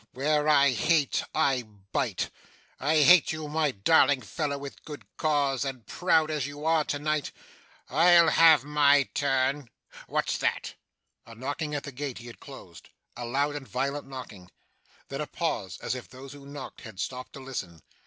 Where 0.13 0.49
I 0.49 0.71
hate, 0.71 1.23
I 1.35 1.61
bite. 1.61 2.31
I 2.79 3.01
hate 3.03 3.31
you, 3.31 3.47
my 3.47 3.69
darling 3.69 4.21
fellow, 4.21 4.57
with 4.57 4.83
good 4.83 5.05
cause, 5.15 5.63
and 5.63 5.85
proud 5.85 6.31
as 6.31 6.47
you 6.47 6.65
are 6.65 6.83
to 6.85 6.97
night, 6.97 7.31
I'll 7.87 8.29
have 8.29 8.63
my 8.63 9.03
turn. 9.13 9.69
What's 10.07 10.39
that?' 10.39 10.73
A 11.27 11.35
knocking 11.35 11.75
at 11.75 11.83
the 11.83 11.91
gate 11.91 12.17
he 12.17 12.25
had 12.25 12.39
closed. 12.39 12.89
A 13.15 13.25
loud 13.27 13.55
and 13.55 13.67
violent 13.67 14.07
knocking. 14.07 14.49
Then, 15.09 15.21
a 15.21 15.27
pause; 15.27 15.77
as 15.83 15.93
if 15.93 16.09
those 16.09 16.33
who 16.33 16.47
knocked 16.47 16.81
had 16.81 16.99
stopped 16.99 17.33
to 17.33 17.39
listen. 17.39 17.83